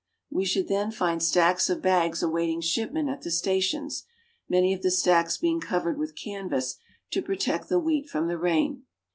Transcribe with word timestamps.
We 0.31 0.45
should 0.45 0.67
then 0.67 0.89
find 0.89 1.21
stacks 1.21 1.69
of 1.69 1.79
bags 1.83 2.23
awaiting 2.23 2.59
shipment 2.61 3.07
at 3.07 3.21
the 3.21 3.29
stations, 3.29 4.03
many 4.49 4.73
of 4.73 4.81
the 4.81 4.89
stacks 4.89 5.37
being 5.37 5.59
covered 5.61 5.99
with 5.99 6.15
canvas 6.15 6.77
to 7.11 7.21
protect 7.21 7.69
the 7.69 7.77
wheat 7.77 8.09
from 8.09 8.27
the 8.27 8.39
rain. 8.39 8.85